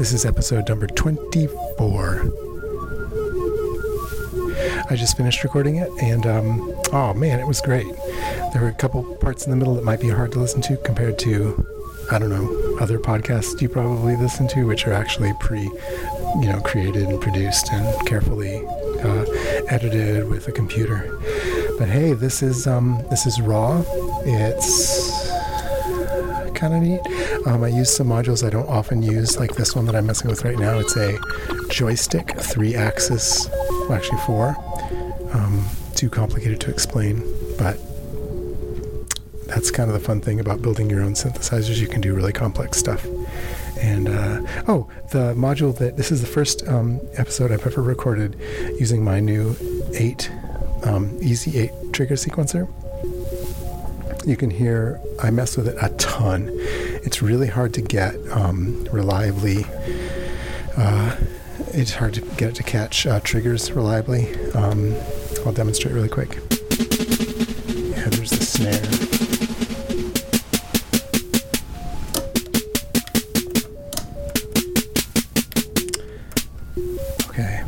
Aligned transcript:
This 0.00 0.14
is 0.14 0.24
episode 0.24 0.66
number 0.66 0.86
24. 0.86 2.32
I 4.88 4.96
just 4.96 5.14
finished 5.14 5.44
recording 5.44 5.76
it, 5.76 5.90
and 6.00 6.24
um, 6.24 6.74
oh 6.90 7.12
man, 7.12 7.38
it 7.38 7.46
was 7.46 7.60
great. 7.60 7.84
There 8.54 8.62
were 8.62 8.68
a 8.68 8.72
couple 8.72 9.02
parts 9.16 9.44
in 9.44 9.50
the 9.50 9.56
middle 9.56 9.74
that 9.74 9.84
might 9.84 10.00
be 10.00 10.08
hard 10.08 10.32
to 10.32 10.38
listen 10.38 10.62
to 10.62 10.78
compared 10.78 11.18
to, 11.18 11.66
I 12.10 12.18
don't 12.18 12.30
know, 12.30 12.78
other 12.80 12.98
podcasts 12.98 13.60
you 13.60 13.68
probably 13.68 14.16
listen 14.16 14.48
to, 14.48 14.64
which 14.64 14.86
are 14.86 14.94
actually 14.94 15.34
pre, 15.38 15.64
you 15.64 16.46
know, 16.46 16.62
created 16.64 17.06
and 17.06 17.20
produced 17.20 17.70
and 17.70 18.06
carefully 18.06 18.64
uh, 19.02 19.26
edited 19.68 20.30
with 20.30 20.48
a 20.48 20.52
computer. 20.52 21.14
But 21.78 21.90
hey, 21.90 22.14
this 22.14 22.42
is 22.42 22.66
um, 22.66 23.04
this 23.10 23.26
is 23.26 23.38
raw. 23.38 23.84
It's 24.24 25.28
kind 26.54 26.74
of 26.74 26.82
neat. 26.82 27.00
Um, 27.46 27.64
I 27.64 27.68
use 27.68 27.94
some 27.94 28.08
modules 28.08 28.46
I 28.46 28.50
don't 28.50 28.68
often 28.68 29.02
use, 29.02 29.38
like 29.38 29.54
this 29.54 29.74
one 29.74 29.86
that 29.86 29.96
I'm 29.96 30.06
messing 30.06 30.28
with 30.28 30.44
right 30.44 30.58
now. 30.58 30.78
It's 30.78 30.96
a 30.96 31.18
joystick, 31.70 32.38
three 32.38 32.74
axis, 32.74 33.48
well, 33.70 33.94
actually 33.94 34.18
four. 34.18 34.56
Um, 35.32 35.64
too 35.94 36.10
complicated 36.10 36.60
to 36.62 36.70
explain, 36.70 37.22
but 37.56 37.78
that's 39.46 39.70
kind 39.70 39.90
of 39.90 39.94
the 39.94 40.04
fun 40.04 40.20
thing 40.20 40.38
about 40.38 40.62
building 40.62 40.88
your 40.88 41.02
own 41.02 41.14
synthesizers. 41.14 41.78
You 41.78 41.88
can 41.88 42.00
do 42.00 42.14
really 42.14 42.32
complex 42.32 42.78
stuff. 42.78 43.06
And 43.78 44.08
uh, 44.08 44.42
oh, 44.68 44.88
the 45.10 45.34
module 45.34 45.76
that 45.78 45.96
this 45.96 46.12
is 46.12 46.20
the 46.20 46.26
first 46.26 46.66
um, 46.68 47.00
episode 47.14 47.50
I've 47.50 47.66
ever 47.66 47.82
recorded 47.82 48.38
using 48.78 49.02
my 49.02 49.20
new 49.20 49.56
8 49.94 50.30
um, 50.84 51.18
Easy 51.20 51.58
8 51.58 51.70
trigger 51.92 52.14
sequencer. 52.14 52.68
You 54.26 54.36
can 54.36 54.50
hear 54.50 55.00
I 55.22 55.30
mess 55.30 55.56
with 55.56 55.68
it 55.68 55.76
a 55.80 55.88
ton. 55.96 56.48
It's 57.02 57.22
really 57.22 57.48
hard 57.48 57.74
to 57.74 57.80
get 57.82 58.14
um, 58.30 58.84
reliably. 58.92 59.64
Uh, 60.76 61.16
it's 61.72 61.94
hard 61.94 62.14
to 62.14 62.20
get 62.20 62.50
it 62.50 62.54
to 62.56 62.62
catch 62.62 63.06
uh, 63.06 63.20
triggers 63.20 63.72
reliably. 63.72 64.34
Um, 64.52 64.94
I'll 65.44 65.52
demonstrate 65.52 65.94
really 65.94 66.08
quick. 66.08 66.34
Yeah, 66.34 68.08
there's 68.08 68.30
the 68.30 68.44
snare. 68.44 68.80
Okay. 77.30 77.64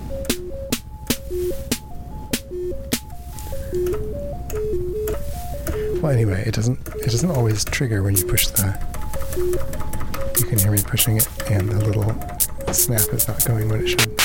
Well, 6.01 6.13
anyway, 6.13 6.45
it 6.47 6.55
doesn't 6.55 6.79
it 6.97 7.11
doesn't 7.11 7.31
always 7.31 7.65
trigger 7.65 8.03
when 8.03 8.17
you 8.17 8.25
push 8.27 8.49
the. 8.49 8.62
Pushing 10.93 11.17
it, 11.17 11.27
and 11.51 11.71
the 11.71 11.83
little 11.87 12.05
snap 12.71 13.01
is 13.15 13.27
not 13.27 13.43
going 13.47 13.67
when 13.71 13.81
it 13.83 13.89
should. 13.89 14.21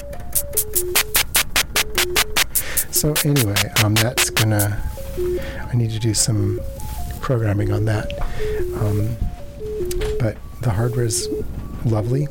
So 2.94 3.14
anyway, 3.24 3.56
um, 3.86 3.96
that's 3.96 4.30
gonna. 4.32 4.78
I 5.72 5.74
need 5.76 5.92
to 5.92 6.00
do 6.00 6.14
some 6.14 6.60
programming 7.22 7.72
on 7.72 7.86
that, 7.86 8.12
um, 8.82 9.16
but 10.20 10.36
the 10.62 10.70
hardware 10.70 11.06
is 11.06 11.30
lovely. 11.86 12.28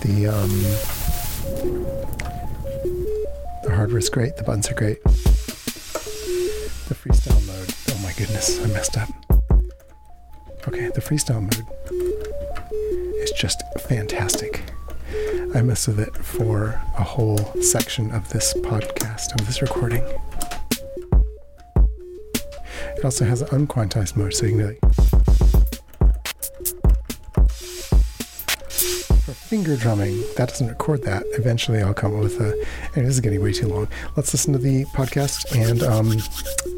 The 0.00 0.28
um, 0.28 0.48
the 3.64 3.74
hardware 3.74 3.98
is 3.98 4.08
great. 4.08 4.38
The 4.38 4.44
buttons 4.44 4.70
are 4.70 4.74
great. 4.74 5.04
The 5.04 6.94
freestyle 6.94 7.46
mode. 7.46 7.74
Oh 7.90 7.98
my 8.02 8.14
goodness, 8.14 8.64
I 8.64 8.68
messed 8.68 8.96
up. 8.96 9.10
Okay, 10.66 10.88
the 10.88 11.02
freestyle 11.02 11.42
mode 11.42 11.66
is 12.72 13.32
just 13.32 13.62
fantastic. 13.88 14.62
I 15.54 15.62
messed 15.62 15.88
with 15.88 16.00
it 16.00 16.14
for 16.16 16.80
a 16.98 17.02
whole 17.02 17.38
section 17.62 18.10
of 18.10 18.28
this 18.28 18.52
podcast, 18.54 19.38
of 19.40 19.46
this 19.46 19.62
recording. 19.62 20.02
It 22.96 23.04
also 23.04 23.24
has 23.24 23.42
an 23.42 23.48
unquantized 23.48 24.16
mode, 24.16 24.34
so 24.34 24.46
you 24.46 24.56
can 24.56 24.66
like. 24.66 24.80
For 29.22 29.32
finger 29.32 29.76
drumming, 29.76 30.20
that 30.36 30.48
doesn't 30.48 30.68
record 30.68 31.02
that. 31.04 31.22
Eventually, 31.32 31.80
I'll 31.80 31.94
come 31.94 32.16
up 32.16 32.24
with 32.24 32.40
a. 32.40 32.52
And 32.94 33.06
this 33.06 33.14
is 33.14 33.20
getting 33.20 33.42
way 33.42 33.52
too 33.52 33.68
long. 33.68 33.88
Let's 34.16 34.32
listen 34.34 34.52
to 34.52 34.58
the 34.58 34.84
podcast 34.86 35.54
and 35.56 35.82
um, 35.82 36.12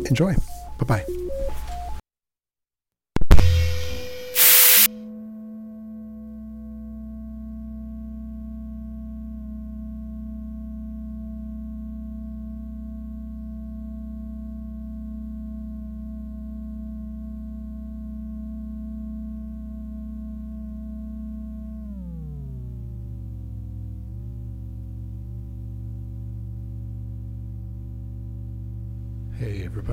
enjoy. 0.07 0.35
Bye 0.79 0.87
bye. 1.05 1.20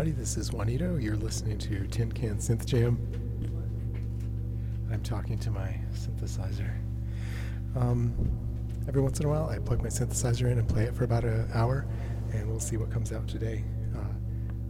Everybody, 0.08 0.24
this 0.24 0.38
is 0.38 0.54
Juanito. 0.54 0.96
You're 0.96 1.18
listening 1.18 1.58
to 1.58 1.86
Tin 1.88 2.10
Can 2.10 2.38
Synth 2.38 2.66
Jam. 2.66 2.98
I'm 4.90 5.04
talking 5.04 5.38
to 5.40 5.52
my 5.52 5.78
synthesizer. 5.94 6.74
Um, 7.76 8.16
every 8.88 9.02
once 9.02 9.20
in 9.20 9.26
a 9.26 9.30
while, 9.30 9.50
I 9.50 9.60
plug 9.60 9.82
my 9.84 9.90
synthesizer 9.90 10.50
in 10.50 10.60
and 10.60 10.70
play 10.70 10.84
it 10.84 10.96
for 10.96 11.04
about 11.04 11.26
an 11.26 11.50
hour, 11.54 11.86
and 12.32 12.48
we'll 12.48 12.62
see 12.62 12.78
what 12.78 12.90
comes 12.90 13.12
out 13.12 13.28
today. 13.28 13.66
Uh, 13.98 14.14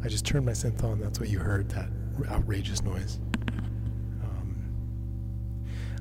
I 0.03 0.07
just 0.07 0.25
turned 0.25 0.43
my 0.43 0.53
synth 0.53 0.83
on. 0.83 0.99
That's 0.99 1.19
what 1.19 1.29
you 1.29 1.37
heard, 1.37 1.69
that 1.69 1.89
outrageous 2.31 2.81
noise. 2.81 3.19
Um, 4.23 4.55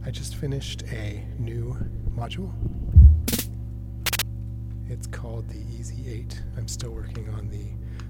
I 0.07 0.11
just 0.11 0.37
finished 0.37 0.83
a 0.85 1.23
new 1.39 1.77
module. 2.17 2.51
It's 4.89 5.07
called 5.07 5.47
the 5.51 5.61
Easy 5.79 6.11
8. 6.11 6.43
I'm 6.57 6.69
still 6.69 6.93
working 6.93 7.29
on 7.29 7.51
the 7.51 7.67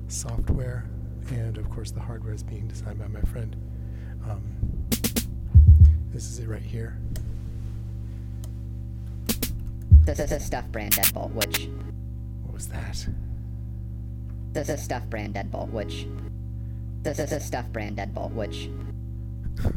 software, 0.09 0.89
and 1.31 1.59
of 1.59 1.69
course, 1.71 1.91
the 1.91 2.01
hardware 2.01 2.33
is 2.35 2.43
being 2.43 2.67
designed 2.69 2.99
by 2.99 3.09
my 3.09 3.21
friend. 3.23 3.57
Um, 4.29 4.43
this 6.13 6.29
is 6.31 6.39
it 6.39 6.49
right 6.49 6.63
here. 6.63 6.99
This 10.05 10.21
is 10.21 10.33
a 10.33 10.41
stuff 10.41 10.67
brand 10.69 10.95
deadbolt, 10.95 11.33
which 11.33 11.69
What 12.45 12.55
was 12.55 12.69
that? 12.69 13.07
this 14.53 14.69
is 14.71 14.81
a 14.81 14.83
stuff 14.83 15.05
brand 15.11 15.35
deadbolt, 15.35 15.71
which 15.71 16.07
this 17.03 17.19
is 17.19 17.33
a 17.33 17.41
stuff 17.41 17.67
brand 17.73 17.99
deadbolt, 17.99 18.33
which 18.33 18.71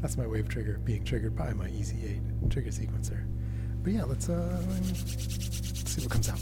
That's 0.00 0.16
my 0.16 0.26
wave 0.26 0.48
trigger 0.48 0.80
being 0.84 1.04
triggered 1.04 1.36
by 1.36 1.52
my 1.52 1.68
Easy 1.68 2.20
8 2.42 2.50
trigger 2.50 2.70
sequencer. 2.70 3.24
But 3.82 3.92
yeah, 3.92 4.04
let's 4.04 4.28
uh, 4.28 4.62
let's 4.68 5.92
see 5.92 6.02
what 6.02 6.10
comes 6.10 6.28
out. 6.28 6.40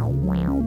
wow, 0.00 0.08
wow. 0.08 0.59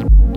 you 0.00 0.29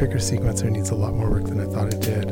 trigger 0.00 0.16
sequencer 0.16 0.70
needs 0.70 0.88
a 0.88 0.94
lot 0.94 1.12
more 1.12 1.28
work 1.28 1.44
than 1.44 1.60
I 1.60 1.66
thought 1.66 1.92
it 1.92 2.00
did. 2.00 2.24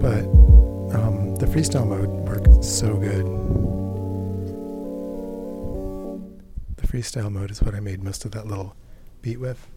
But 0.00 0.24
um, 0.96 1.36
the 1.36 1.44
freestyle 1.44 1.86
mode 1.86 2.08
works 2.08 2.66
so 2.66 2.96
good. 2.96 3.26
The 6.78 6.86
freestyle 6.86 7.30
mode 7.30 7.50
is 7.50 7.60
what 7.60 7.74
I 7.74 7.80
made 7.80 8.02
most 8.02 8.24
of 8.24 8.30
that 8.30 8.46
little 8.46 8.74
beat 9.20 9.38
with. 9.38 9.68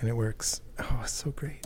And 0.00 0.08
it 0.08 0.16
works. 0.16 0.60
Oh, 0.80 1.04
so 1.06 1.30
great. 1.30 1.63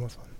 Lots 0.00 0.16
of 0.16 0.31